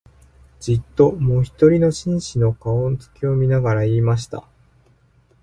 [0.59, 4.47] じっと、もひとりの紳士の、顔つきを見ながら言いました